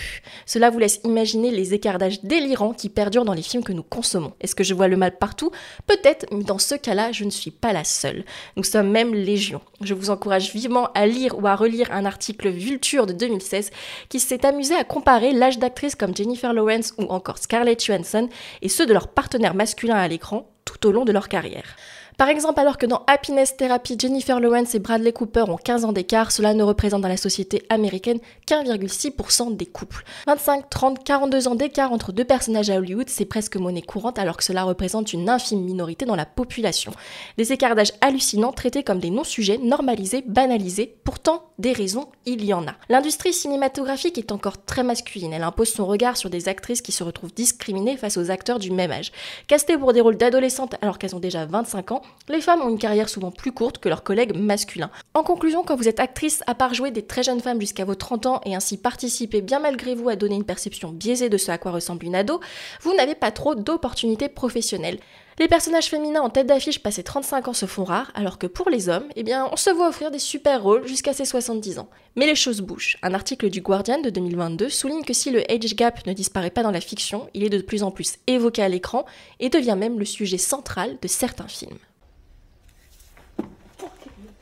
Cela 0.44 0.68
vous 0.68 0.78
laisse 0.78 1.00
imaginer 1.04 1.50
les 1.50 1.72
écarts 1.72 1.96
d'âge 1.96 2.17
délirants 2.22 2.72
qui 2.72 2.88
perdurent 2.88 3.24
dans 3.24 3.32
les 3.32 3.42
films 3.42 3.64
que 3.64 3.72
nous 3.72 3.82
consommons. 3.82 4.32
Est-ce 4.40 4.54
que 4.54 4.64
je 4.64 4.74
vois 4.74 4.88
le 4.88 4.96
mal 4.96 5.16
partout? 5.16 5.50
Peut-être, 5.86 6.26
mais 6.32 6.44
dans 6.44 6.58
ce 6.58 6.74
cas-là, 6.74 7.12
je 7.12 7.24
ne 7.24 7.30
suis 7.30 7.50
pas 7.50 7.72
la 7.72 7.84
seule. 7.84 8.24
Nous 8.56 8.64
sommes 8.64 8.90
même 8.90 9.14
légion. 9.14 9.60
Je 9.80 9.94
vous 9.94 10.10
encourage 10.10 10.52
vivement 10.52 10.90
à 10.94 11.06
lire 11.06 11.38
ou 11.38 11.46
à 11.46 11.56
relire 11.56 11.92
un 11.92 12.04
article 12.04 12.48
Vulture 12.48 13.06
de 13.06 13.12
2016 13.12 13.70
qui 14.08 14.20
s'est 14.20 14.44
amusé 14.46 14.74
à 14.74 14.84
comparer 14.84 15.32
l'âge 15.32 15.58
d'actrices 15.58 15.94
comme 15.94 16.16
Jennifer 16.16 16.52
Lawrence 16.52 16.94
ou 16.98 17.04
encore 17.04 17.38
Scarlett 17.38 17.84
Johansson 17.84 18.28
et 18.62 18.68
ceux 18.68 18.86
de 18.86 18.92
leurs 18.92 19.08
partenaires 19.08 19.54
masculins 19.54 19.96
à 19.96 20.08
l'écran 20.08 20.48
tout 20.64 20.86
au 20.86 20.92
long 20.92 21.04
de 21.04 21.12
leur 21.12 21.28
carrière. 21.28 21.76
Par 22.18 22.30
exemple, 22.30 22.58
alors 22.58 22.78
que 22.78 22.86
dans 22.86 23.04
Happiness 23.06 23.56
Therapy, 23.56 23.94
Jennifer 23.96 24.40
Lawrence 24.40 24.74
et 24.74 24.80
Bradley 24.80 25.12
Cooper 25.12 25.44
ont 25.46 25.56
15 25.56 25.84
ans 25.84 25.92
d'écart, 25.92 26.32
cela 26.32 26.52
ne 26.52 26.64
représente 26.64 27.00
dans 27.00 27.06
la 27.06 27.16
société 27.16 27.62
américaine 27.68 28.18
qu'1,6% 28.44 29.54
des 29.54 29.66
couples. 29.66 30.02
25, 30.26 30.68
30, 30.68 31.04
42 31.04 31.46
ans 31.46 31.54
d'écart 31.54 31.92
entre 31.92 32.10
deux 32.10 32.24
personnages 32.24 32.70
à 32.70 32.78
Hollywood, 32.78 33.08
c'est 33.08 33.24
presque 33.24 33.54
monnaie 33.54 33.82
courante 33.82 34.18
alors 34.18 34.36
que 34.36 34.42
cela 34.42 34.64
représente 34.64 35.12
une 35.12 35.28
infime 35.28 35.62
minorité 35.62 36.06
dans 36.06 36.16
la 36.16 36.26
population. 36.26 36.90
Des 37.36 37.52
écarts 37.52 37.76
d'âge 37.76 37.92
hallucinants 38.00 38.50
traités 38.50 38.82
comme 38.82 38.98
des 38.98 39.10
non-sujets, 39.10 39.58
normalisés, 39.58 40.24
banalisés, 40.26 40.96
pourtant 41.04 41.44
des 41.60 41.72
raisons, 41.72 42.08
il 42.26 42.44
y 42.44 42.52
en 42.52 42.66
a. 42.66 42.74
L'industrie 42.88 43.32
cinématographique 43.32 44.18
est 44.18 44.32
encore 44.32 44.64
très 44.64 44.82
masculine, 44.82 45.32
elle 45.32 45.44
impose 45.44 45.68
son 45.68 45.86
regard 45.86 46.16
sur 46.16 46.30
des 46.30 46.48
actrices 46.48 46.82
qui 46.82 46.90
se 46.90 47.04
retrouvent 47.04 47.32
discriminées 47.32 47.96
face 47.96 48.16
aux 48.16 48.32
acteurs 48.32 48.58
du 48.58 48.72
même 48.72 48.90
âge. 48.90 49.12
Castées 49.46 49.78
pour 49.78 49.92
des 49.92 50.00
rôles 50.00 50.16
d'adolescentes 50.16 50.74
alors 50.82 50.98
qu'elles 50.98 51.14
ont 51.14 51.20
déjà 51.20 51.46
25 51.46 51.92
ans, 51.92 52.02
les 52.28 52.40
femmes 52.40 52.60
ont 52.60 52.68
une 52.68 52.78
carrière 52.78 53.08
souvent 53.08 53.30
plus 53.30 53.52
courte 53.52 53.78
que 53.78 53.88
leurs 53.88 54.02
collègues 54.02 54.36
masculins. 54.36 54.90
En 55.14 55.22
conclusion, 55.22 55.62
quand 55.64 55.76
vous 55.76 55.88
êtes 55.88 56.00
actrice, 56.00 56.42
à 56.46 56.54
part 56.54 56.74
jouer 56.74 56.90
des 56.90 57.06
très 57.06 57.22
jeunes 57.22 57.40
femmes 57.40 57.60
jusqu'à 57.60 57.84
vos 57.84 57.94
30 57.94 58.26
ans 58.26 58.40
et 58.44 58.54
ainsi 58.54 58.76
participer 58.76 59.40
bien 59.40 59.60
malgré 59.60 59.94
vous 59.94 60.08
à 60.08 60.16
donner 60.16 60.36
une 60.36 60.44
perception 60.44 60.90
biaisée 60.90 61.28
de 61.28 61.38
ce 61.38 61.50
à 61.50 61.58
quoi 61.58 61.72
ressemble 61.72 62.04
une 62.04 62.14
ado, 62.14 62.40
vous 62.82 62.94
n'avez 62.94 63.14
pas 63.14 63.30
trop 63.30 63.54
d'opportunités 63.54 64.28
professionnelles. 64.28 64.98
Les 65.38 65.46
personnages 65.46 65.88
féminins 65.88 66.22
en 66.22 66.30
tête 66.30 66.48
d'affiche 66.48 66.82
passés 66.82 67.04
35 67.04 67.46
ans 67.46 67.52
se 67.52 67.66
font 67.66 67.84
rares, 67.84 68.10
alors 68.16 68.38
que 68.38 68.48
pour 68.48 68.70
les 68.70 68.88
hommes, 68.88 69.06
eh 69.14 69.22
bien, 69.22 69.48
on 69.52 69.56
se 69.56 69.70
voit 69.70 69.88
offrir 69.88 70.10
des 70.10 70.18
super 70.18 70.64
rôles 70.64 70.88
jusqu'à 70.88 71.12
ses 71.12 71.24
70 71.24 71.78
ans. 71.78 71.88
Mais 72.16 72.26
les 72.26 72.34
choses 72.34 72.60
bougent. 72.60 72.98
Un 73.02 73.14
article 73.14 73.48
du 73.48 73.60
Guardian 73.60 74.00
de 74.00 74.10
2022 74.10 74.68
souligne 74.68 75.04
que 75.04 75.12
si 75.12 75.30
le 75.30 75.48
age 75.48 75.76
gap 75.76 76.04
ne 76.06 76.12
disparaît 76.12 76.50
pas 76.50 76.64
dans 76.64 76.72
la 76.72 76.80
fiction, 76.80 77.30
il 77.34 77.44
est 77.44 77.50
de 77.50 77.62
plus 77.62 77.84
en 77.84 77.92
plus 77.92 78.16
évoqué 78.26 78.62
à 78.62 78.68
l'écran 78.68 79.06
et 79.38 79.48
devient 79.48 79.76
même 79.78 80.00
le 80.00 80.04
sujet 80.04 80.38
central 80.38 80.98
de 81.00 81.06
certains 81.06 81.46
films. 81.46 81.78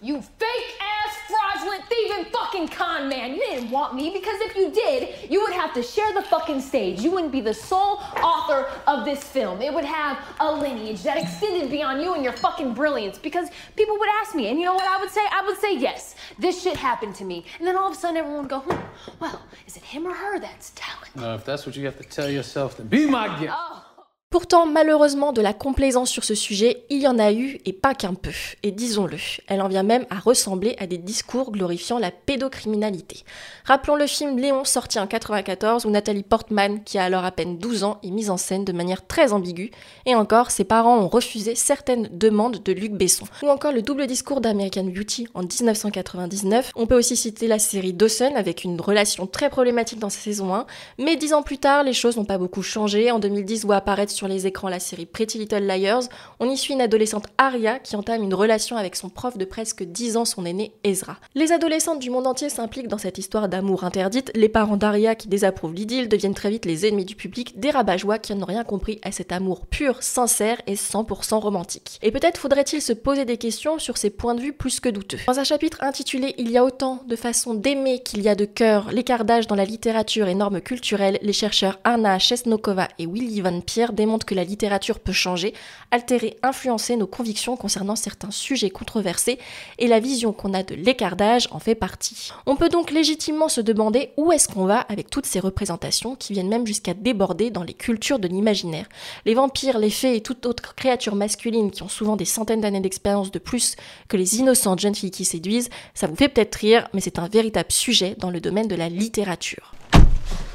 You 0.07 0.23
fake 0.23 0.81
ass, 0.81 1.17
fraudulent, 1.27 1.83
thieving 1.89 2.27
fucking 2.27 2.69
con 2.69 3.09
man. 3.09 3.33
You 3.35 3.41
didn't 3.41 3.73
want 3.73 3.97
me 3.97 4.11
because 4.11 4.41
if 4.41 4.55
you 4.55 4.71
did, 4.71 5.29
you 5.29 5.43
would 5.43 5.53
have 5.53 5.75
to 5.75 5.83
share 5.83 6.13
the 6.15 6.23
fucking 6.23 6.61
stage. 6.61 7.01
You 7.01 7.11
wouldn't 7.11 7.33
be 7.33 7.41
the 7.41 7.53
sole 7.53 7.97
author 8.23 8.71
of 8.87 9.05
this 9.05 9.25
film. 9.25 9.61
It 9.61 9.75
would 9.75 9.85
have 9.85 10.17
a 10.39 10.53
lineage 10.53 11.03
that 11.03 11.19
extended 11.19 11.73
beyond 11.73 12.03
you 12.03 12.15
and 12.15 12.23
your 12.23 12.35
fucking 12.35 12.73
brilliance 12.73 13.19
because 13.19 13.49
people 13.75 13.99
would 13.99 14.09
ask 14.21 14.33
me, 14.37 14.47
and 14.49 14.61
you 14.61 14.67
know 14.67 14.75
what 14.75 14.87
I 14.87 15.01
would 15.01 15.11
say? 15.11 15.27
I 15.33 15.45
would 15.45 15.59
say, 15.59 15.77
yes, 15.77 16.15
this 16.39 16.63
shit 16.63 16.77
happened 16.77 17.17
to 17.17 17.25
me. 17.25 17.45
And 17.59 17.67
then 17.67 17.77
all 17.77 17.89
of 17.89 17.97
a 17.97 17.97
sudden 17.99 18.19
everyone 18.19 18.43
would 18.43 18.49
go, 18.49 18.61
hmm, 18.61 18.81
well, 19.19 19.43
is 19.67 19.77
it 19.77 19.83
him 19.83 20.07
or 20.07 20.15
her 20.15 20.39
that's 20.39 20.71
talented? 20.77 21.17
No, 21.17 21.35
if 21.35 21.45
that's 21.45 21.67
what 21.67 21.75
you 21.75 21.85
have 21.85 21.99
to 21.99 22.05
tell 22.05 22.31
yourself, 22.31 22.77
then 22.77 22.87
be 22.87 23.07
my 23.07 23.27
guest. 23.41 23.57
Oh. 23.59 23.86
Pourtant, 24.29 24.67
malheureusement, 24.67 25.33
de 25.33 25.41
la 25.41 25.53
complaisance 25.53 26.11
sur 26.11 26.25
ce 26.25 26.35
sujet, 26.35 26.83
il 26.91 27.01
y 27.01 27.07
en 27.07 27.21
a 27.21 27.33
eu 27.33 27.61
et 27.65 27.73
pas 27.73 27.95
qu'un 27.95 28.15
peu. 28.15 28.33
Et 28.65 28.73
disons-le, 28.73 29.19
elle 29.47 29.63
en 29.63 29.69
vient 29.69 29.85
même 29.85 30.05
à 30.11 30.19
ressembler 30.19 30.75
à 30.81 30.89
des 30.89 30.99
discours 30.99 31.53
glorifiant 31.53 32.01
la 32.01 32.11
pédocriminalité. 32.11 33.23
Rappelons 33.65 33.95
le 33.95 34.09
film 34.09 34.37
Léon 34.37 34.65
sorti 34.65 34.99
en 34.99 35.07
94 35.07 35.87
où 35.87 35.91
Nathalie 35.91 36.25
Portman, 36.25 36.83
qui 36.83 36.99
a 36.99 37.05
alors 37.05 37.25
à 37.25 37.31
peine 37.31 37.57
12 37.59 37.85
ans, 37.85 37.99
est 38.03 38.11
mise 38.11 38.29
en 38.29 38.37
scène 38.37 38.65
de 38.65 38.73
manière 38.73 39.07
très 39.07 39.33
ambiguë. 39.33 39.71
Et 40.07 40.17
encore, 40.17 40.51
ses 40.51 40.65
parents 40.65 40.99
ont 40.99 41.09
refusé 41.09 41.55
certaines 41.55 42.09
demandes 42.11 42.61
de 42.65 42.73
Luc 42.73 42.95
Besson. 42.95 43.27
Ou 43.45 43.49
encore 43.49 43.73
le 43.73 43.83
double 43.83 44.09
discours 44.09 44.41
d'American 44.41 44.85
Beauty 44.85 45.29
en 45.35 45.43
1999. 45.43 46.73
On 46.75 46.87
peut 46.87 46.99
aussi 46.99 47.17
citer 47.17 47.47
la 47.47 47.61
série 47.61 47.93
Dawson 47.93 48.33
avec 48.35 48.65
une 48.65 48.81
relation 48.81 49.29
très 49.29 49.51
problématique 49.51 50.01
dans 50.01 50.11
sa 50.11 50.19
saison 50.19 50.53
1. 50.53 50.67
Mais 50.99 51.15
dix 51.15 51.33
ans 51.33 51.43
plus 51.43 51.59
tard, 51.59 51.85
les 51.85 51.93
choses 51.93 52.17
n'ont 52.17 52.25
pas 52.25 52.39
beaucoup 52.39 52.63
changé. 52.63 53.13
En 53.13 53.21
2010, 53.21 53.65
où 53.65 53.73
apparaître 53.73 54.16
sur 54.17 54.29
les 54.29 54.47
écrans 54.47 54.69
la 54.69 54.81
série 54.81 55.07
Pretty 55.07 55.39
Little 55.39 55.67
Liars, 55.67 56.05
on 56.41 56.51
y 56.51 56.57
suit 56.57 56.75
une 56.75 56.81
adolescente 56.81 57.27
Aria 57.39 57.79
qui 57.79 57.97
entame 57.97 58.23
une 58.23 58.35
relation 58.35 58.77
avec 58.77 58.97
son 58.97 59.11
prof 59.11 59.37
de 59.37 59.45
presque 59.45 59.85
10 59.85 60.17
ans, 60.17 60.25
son 60.25 60.47
aîné 60.47 60.73
Ezra. 60.85 61.19
Les 61.35 61.53
adolescentes 61.53 62.01
du 62.01 62.11
monde 62.11 62.27
entier 62.27 62.49
s'impliquent 62.49 62.89
dans 62.89 62.99
cette 62.99 63.19
histoire 63.19 63.49
d'amour 63.49 63.85
interdite, 63.85 64.33
les 64.35 64.49
parents 64.49 64.79
d'Aria 64.79 65.15
qui 65.15 65.29
désapprouvent 65.29 65.75
l'idylle 65.75 66.09
deviennent 66.09 66.35
très 66.35 66.51
vite 66.51 66.65
les 66.65 66.87
ennemis 66.87 67.05
du 67.05 67.15
public, 67.15 67.61
des 67.61 67.71
rabat-joie 67.71 68.19
qui 68.19 68.35
n'ont 68.35 68.47
rien 68.47 68.65
compris 68.65 68.99
à 69.03 69.13
cet 69.13 69.33
amour 69.33 69.67
pur, 69.67 70.03
sincère 70.03 70.61
et 70.67 70.75
100% 70.75 71.35
romantique. 71.35 71.99
Et 72.03 72.11
peut-être 72.11 72.39
faudrait-il 72.39 72.81
se 72.81 72.95
poser 72.95 73.25
des 73.25 73.37
questions 73.37 73.79
sur 73.79 73.99
ces 73.99 74.11
points 74.11 74.35
de 74.35 74.41
vue 74.41 74.55
plus 74.55 74.81
que 74.81 74.89
douteux. 74.89 75.19
Dans 75.27 75.39
un 75.39 75.45
chapitre 75.45 75.83
intitulé 75.83 76.35
Il 76.39 76.51
y 76.51 76.57
a 76.57 76.65
autant 76.65 77.03
de 77.07 77.17
façons 77.17 77.55
d'aimer 77.55 78.03
qu'il 78.03 78.23
y 78.23 78.29
a 78.29 78.35
de 78.35 78.47
cœur, 78.47 78.91
l'écart 78.91 79.25
d'âge 79.25 79.47
dans 79.47 79.55
la 79.55 79.65
littérature 79.65 80.29
et 80.29 80.35
normes 80.35 80.61
culturelles, 80.61 81.19
les 81.21 81.33
chercheurs 81.33 81.79
Anna 81.85 82.19
Chesnokova 82.19 82.89
et 82.99 83.07
Willy 83.07 83.41
Van 83.43 83.61
Pierre 83.61 83.93
démontre 84.07 84.25
que 84.25 84.37
la 84.37 84.45
littérature 84.45 85.01
peut 85.01 85.13
changer, 85.13 85.53
altérer, 85.91 86.37
influencer 86.45 86.97
nos 86.97 87.09
convictions 87.09 87.57
concernant 87.57 87.97
certains 87.97 88.31
sujets 88.31 88.71
controversés, 88.71 89.39
et 89.79 89.89
la 89.89 89.99
vision 89.99 90.33
qu'on 90.33 90.55
a 90.55 90.63
de 90.63 90.77
l'écart 90.77 91.17
d'âge 91.17 91.49
en 91.51 91.59
fait 91.59 91.75
partie. 91.75 92.31
On 92.47 92.55
peut 92.55 92.69
donc 92.69 92.93
légitimement 92.93 93.49
se 93.49 93.61
demander 93.61 94.13
où 94.17 94.31
est-ce 94.31 94.49
qu'on 94.49 94.65
va 94.65 94.79
avec 94.81 95.11
toutes 95.11 95.27
ces 95.27 95.41
représentations 95.41 96.15
qui 96.15 96.35
viennent 96.35 96.49
même 96.49 96.67
jusqu'à 96.67 96.95
déborder 96.95 97.51
dans 97.51 97.65
les 97.65 97.75
cultures 97.75 98.21
de 98.21 98.29
l'imaginaire. 98.29 98.87
Les 99.25 99.35
vampires, 99.35 99.81
les 99.81 99.91
fées 99.91 100.15
et 100.15 100.21
toute 100.21 100.47
autre 100.47 100.77
créature 100.77 101.17
masculine 101.17 101.73
qui 101.73 101.83
ont 101.83 101.89
souvent 101.89 102.15
des 102.15 102.25
centaines 102.25 102.61
d'années 102.61 102.81
d'expérience 102.81 103.33
de 103.33 103.41
plus 103.41 103.75
que 104.07 104.17
les 104.17 104.37
innocentes 104.37 104.79
jeunes 104.79 104.95
filles 104.95 105.11
qui 105.11 105.25
séduisent, 105.25 105.71
ça 105.95 106.07
vous 106.07 106.15
fait 106.15 106.29
peut-être 106.29 106.55
rire, 106.55 106.89
mais 106.95 107.01
c'est 107.01 107.19
un 107.19 107.27
véritable 107.27 107.73
sujet 107.73 108.15
dans 108.19 108.31
le 108.31 108.41
domaine 108.41 108.69
de 108.69 108.77
la 108.77 108.89
littérature. 108.89 109.73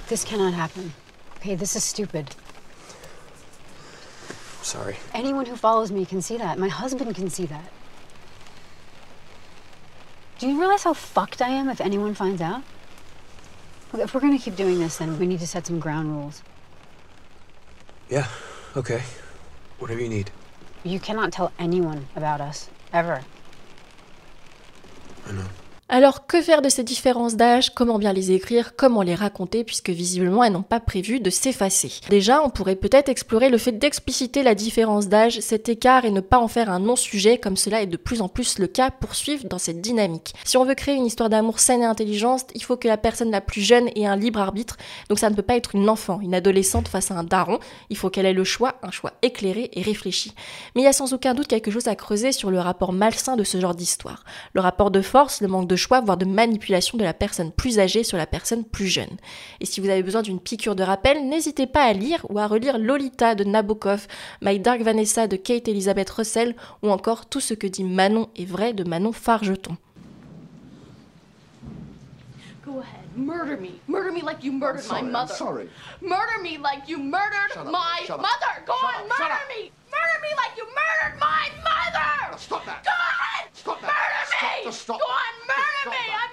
This 0.07 0.23
cannot 0.23 0.53
happen. 0.57 0.91
Okay, 1.37 1.57
this 1.57 1.75
is 1.75 1.83
stupid. 1.83 2.25
Sorry. 4.61 4.95
Anyone 5.13 5.45
who 5.45 5.55
follows 5.55 5.91
me 5.91 6.05
can 6.05 6.21
see 6.21 6.37
that. 6.37 6.57
My 6.57 6.69
husband 6.69 7.13
can 7.15 7.29
see 7.29 7.45
that. 7.47 7.71
Do 10.39 10.47
you 10.47 10.59
realize 10.59 10.83
how 10.83 10.93
fucked 10.93 11.41
I 11.41 11.49
am 11.49 11.69
if 11.69 11.81
anyone 11.81 12.13
finds 12.13 12.41
out? 12.41 12.63
Look, 13.93 14.01
if 14.01 14.13
we're 14.13 14.21
gonna 14.21 14.39
keep 14.39 14.55
doing 14.55 14.79
this, 14.79 14.97
then 14.97 15.19
we 15.19 15.27
need 15.27 15.39
to 15.39 15.47
set 15.47 15.67
some 15.67 15.79
ground 15.79 16.09
rules. 16.09 16.41
Yeah, 18.09 18.27
okay. 18.75 19.03
Whatever 19.79 20.01
you 20.01 20.09
need. 20.09 20.31
You 20.83 20.99
cannot 20.99 21.31
tell 21.31 21.51
anyone 21.59 22.07
about 22.15 22.41
us, 22.41 22.69
ever. 22.91 23.21
I 25.27 25.31
know. 25.31 25.45
Alors 25.93 26.25
que 26.25 26.41
faire 26.41 26.61
de 26.61 26.69
ces 26.69 26.85
différences 26.85 27.35
d'âge? 27.35 27.71
Comment 27.71 27.99
bien 27.99 28.13
les 28.13 28.31
écrire? 28.31 28.77
Comment 28.77 29.01
les 29.01 29.13
raconter? 29.13 29.65
Puisque 29.65 29.89
visiblement 29.89 30.41
elles 30.41 30.53
n'ont 30.53 30.61
pas 30.61 30.79
prévu 30.79 31.19
de 31.19 31.29
s'effacer. 31.29 31.91
Déjà, 32.09 32.41
on 32.45 32.49
pourrait 32.49 32.77
peut-être 32.77 33.09
explorer 33.09 33.49
le 33.49 33.57
fait 33.57 33.73
d'expliciter 33.73 34.41
la 34.41 34.55
différence 34.55 35.09
d'âge, 35.09 35.41
cet 35.41 35.67
écart 35.67 36.05
et 36.05 36.11
ne 36.11 36.21
pas 36.21 36.39
en 36.39 36.47
faire 36.47 36.69
un 36.69 36.79
non-sujet 36.79 37.37
comme 37.37 37.57
cela 37.57 37.81
est 37.81 37.87
de 37.87 37.97
plus 37.97 38.21
en 38.21 38.29
plus 38.29 38.57
le 38.57 38.67
cas 38.67 38.89
pour 38.89 39.15
suivre 39.15 39.49
dans 39.49 39.57
cette 39.57 39.81
dynamique. 39.81 40.33
Si 40.45 40.55
on 40.55 40.63
veut 40.63 40.75
créer 40.75 40.95
une 40.95 41.05
histoire 41.05 41.27
d'amour 41.27 41.59
saine 41.59 41.81
et 41.81 41.85
intelligente, 41.85 42.45
il 42.55 42.63
faut 42.63 42.77
que 42.77 42.87
la 42.87 42.95
personne 42.95 43.29
la 43.29 43.41
plus 43.41 43.59
jeune 43.59 43.89
ait 43.97 44.05
un 44.05 44.15
libre 44.15 44.39
arbitre. 44.39 44.77
Donc 45.09 45.19
ça 45.19 45.29
ne 45.29 45.35
peut 45.35 45.41
pas 45.41 45.57
être 45.57 45.75
une 45.75 45.89
enfant, 45.89 46.21
une 46.21 46.33
adolescente 46.33 46.87
face 46.87 47.11
à 47.11 47.15
un 47.15 47.25
daron. 47.25 47.59
Il 47.89 47.97
faut 47.97 48.09
qu'elle 48.09 48.25
ait 48.25 48.31
le 48.31 48.45
choix, 48.45 48.75
un 48.81 48.91
choix 48.91 49.11
éclairé 49.23 49.69
et 49.73 49.81
réfléchi. 49.81 50.33
Mais 50.73 50.83
il 50.83 50.85
y 50.85 50.87
a 50.87 50.93
sans 50.93 51.11
aucun 51.11 51.33
doute 51.33 51.47
quelque 51.47 51.69
chose 51.69 51.89
à 51.89 51.95
creuser 51.97 52.31
sur 52.31 52.49
le 52.49 52.61
rapport 52.61 52.93
malsain 52.93 53.35
de 53.35 53.43
ce 53.43 53.59
genre 53.59 53.75
d'histoire. 53.75 54.23
Le 54.53 54.61
rapport 54.61 54.89
de 54.89 55.01
force, 55.01 55.41
le 55.41 55.49
manque 55.49 55.67
de 55.67 55.80
choix, 55.81 55.99
voire 56.01 56.17
de 56.17 56.25
manipulation 56.25 56.97
de 56.97 57.03
la 57.03 57.13
personne 57.13 57.51
plus 57.51 57.79
âgée 57.79 58.03
sur 58.03 58.17
la 58.17 58.25
personne 58.25 58.63
plus 58.63 58.87
jeune. 58.87 59.17
Et 59.59 59.65
si 59.65 59.81
vous 59.81 59.89
avez 59.89 60.03
besoin 60.03 60.21
d'une 60.21 60.39
piqûre 60.39 60.75
de 60.75 60.83
rappel, 60.83 61.27
n'hésitez 61.27 61.67
pas 61.67 61.83
à 61.83 61.93
lire 61.93 62.25
ou 62.29 62.39
à 62.39 62.47
relire 62.47 62.77
Lolita 62.77 63.35
de 63.35 63.43
Nabokov, 63.43 64.07
My 64.41 64.59
Dark 64.59 64.81
Vanessa 64.81 65.27
de 65.27 65.35
Kate 65.35 65.67
Elizabeth 65.67 66.09
Russell 66.09 66.55
ou 66.83 66.89
encore 66.89 67.25
Tout 67.25 67.39
ce 67.39 67.53
que 67.53 67.67
dit 67.67 67.83
Manon 67.83 68.29
est 68.35 68.45
vrai 68.45 68.73
de 68.73 68.83
Manon 68.83 69.11
Fargeton. 69.11 69.75
Go 72.65 72.79
ahead, 72.79 73.05
murder 73.15 73.57
me. 73.57 73.71
Murder 73.87 74.11
me 74.11 74.21
like 74.21 74.43
you 74.43 74.51
murdered 74.51 74.83
my 74.91 75.01
mother. 75.01 75.33
sorry. 75.33 75.67
Murder 76.01 76.41
me 76.43 76.57
like 76.57 76.87
you 76.87 76.97
murdered 76.99 77.51
Shut 77.53 77.65
up, 77.65 77.71
my 77.71 77.99
shut 78.05 78.19
up, 78.19 78.21
mother. 78.21 78.63
Go 78.65 78.73
shut 78.73 78.83
on, 78.83 79.01
up, 79.05 79.17
shut 79.17 79.19
murder 79.19 79.33
up. 79.33 79.49
me. 79.49 79.71
Murder 79.91 80.17
me 80.23 80.31
like 80.39 80.53
you 80.57 80.65
murdered 80.65 81.15
my 81.19 81.43
mother. 81.67 82.37
Stop 82.37 82.65
that. 82.65 82.83
Go 82.83 82.91
ahead. 82.95 83.49
Stop 83.53 83.79
that. 83.81 83.91
Murder 83.91 84.23
Stop- 84.27 84.41
me. 84.57 84.63
just 84.65 84.81
stop 84.81 84.99
Go 84.99 85.05
on, 85.05 85.33
murder 85.47 85.81
Stop 85.83 85.93
me. 85.93 85.99
that. 86.07 86.19
I'm 86.23 86.31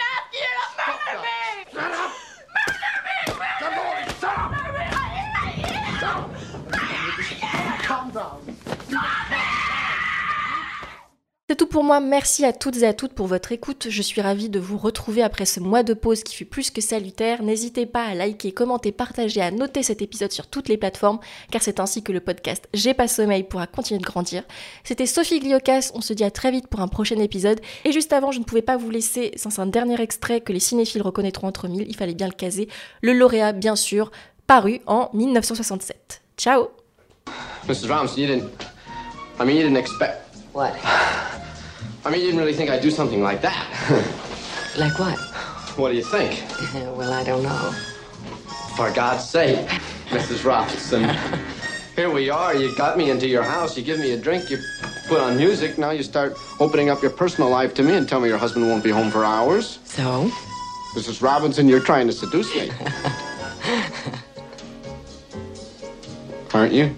tout 11.59 11.67
pour 11.67 11.83
moi, 11.83 11.99
merci 11.99 12.45
à 12.45 12.53
toutes 12.53 12.77
et 12.79 12.87
à 12.87 12.95
toutes 12.95 13.15
pour 13.15 13.27
votre 13.27 13.51
écoute. 13.51 13.89
Je 13.91 14.01
suis 14.01 14.21
ravie 14.21 14.49
de 14.49 14.61
vous 14.61 14.79
retrouver 14.79 15.25
après 15.25 15.45
ce 15.45 15.59
mois 15.59 15.83
de 15.83 15.93
pause 15.93 16.23
qui 16.23 16.37
fut 16.37 16.45
plus 16.45 16.71
que 16.71 16.81
salutaire. 16.81 17.43
N'hésitez 17.43 17.85
pas 17.85 18.05
à 18.05 18.15
liker, 18.15 18.53
commenter, 18.53 18.93
partager, 18.93 19.41
à 19.41 19.51
noter 19.51 19.83
cet 19.83 20.01
épisode 20.01 20.31
sur 20.31 20.47
toutes 20.47 20.69
les 20.69 20.77
plateformes, 20.77 21.19
car 21.51 21.61
c'est 21.61 21.81
ainsi 21.81 22.05
que 22.05 22.13
le 22.13 22.21
podcast 22.21 22.69
J'ai 22.75 22.95
pas 22.95 23.09
sommeil 23.09 23.43
pourra 23.43 23.67
continuer 23.67 23.99
de 23.99 24.07
grandir. 24.07 24.45
C'était 24.85 25.05
Sophie 25.05 25.41
Gliocas, 25.41 25.91
on 25.95 26.01
se 26.01 26.13
dit 26.13 26.23
à 26.23 26.31
très 26.31 26.53
vite 26.53 26.69
pour 26.69 26.81
un 26.81 26.87
prochain 26.87 27.19
épisode. 27.19 27.61
Et 27.85 27.91
juste 27.91 28.13
avant, 28.13 28.31
je 28.31 28.39
ne 28.39 28.45
pouvais 28.45 28.63
pas 28.63 28.77
vous 28.77 28.91
laisser 28.91 29.33
sans 29.35 29.59
un 29.59 29.67
dernier 29.67 30.01
extrait 30.01 30.41
que 30.41 30.53
les 30.53 30.61
cinéphiles 30.61 31.03
reconnaîtront 31.03 31.49
entre 31.49 31.67
mille, 31.67 31.87
il 31.89 31.97
fallait 31.97 32.15
bien 32.15 32.29
le 32.29 32.35
caser. 32.35 32.69
Le 33.03 33.13
lauréat, 33.15 33.53
bien 33.53 33.75
sûr, 33.75 34.13
paru 34.47 34.81
en 34.87 35.11
1967. 35.13 36.23
Ciao 36.37 36.69
Mrs. 37.67 37.89
Robinson, 37.89 38.21
you 38.21 38.27
didn't. 38.29 38.49
I 39.41 39.45
mean, 39.45 39.57
you 39.57 39.65
didn't 39.65 39.77
expect. 39.77 40.23
What? 40.53 40.75
I 42.09 42.11
mean, 42.11 42.21
you 42.21 42.29
didn't 42.29 42.41
really 42.41 42.55
think 42.55 42.71
I'd 42.71 42.81
do 42.81 42.91
something 42.91 43.23
like 43.23 43.43
that. 43.43 44.15
Like 44.79 44.97
what? 44.99 45.19
what 45.77 45.91
do 45.91 45.97
you 45.97 46.05
think? 46.05 46.41
well, 46.97 47.13
I 47.13 47.25
don't 47.25 47.43
know. 47.43 47.73
For 48.77 48.93
God's 48.93 49.29
sake, 49.29 49.67
Mrs. 50.11 50.45
Robinson. 50.45 51.11
Here 51.97 52.09
we 52.09 52.31
are. 52.31 52.55
You 52.55 52.77
got 52.77 52.97
me 52.97 53.11
into 53.11 53.27
your 53.27 53.43
house. 53.43 53.77
You 53.77 53.83
give 53.83 53.99
me 53.99 54.13
a 54.13 54.17
drink. 54.17 54.51
You 54.51 54.59
put 55.09 55.21
on 55.21 55.37
music. 55.37 55.79
Now 55.79 55.91
you 55.91 56.05
start 56.05 56.37
opening 56.61 56.91
up 56.91 57.03
your 57.03 57.11
personal 57.11 57.51
life 57.51 57.75
to 57.75 57.83
me 57.83 57.97
and 57.97 58.09
tell 58.09 58.21
me 58.21 58.29
your 58.29 58.39
husband 58.39 58.69
won't 58.69 58.85
be 58.85 58.91
home 58.91 59.11
for 59.11 59.25
hours. 59.25 59.81
So? 59.83 60.31
Mrs. 60.95 61.21
Robinson, 61.23 61.67
you're 61.67 61.81
trying 61.81 62.07
to 62.07 62.13
seduce 62.13 62.55
me. 62.55 62.71
Aren't 66.55 66.73
you? 66.73 66.97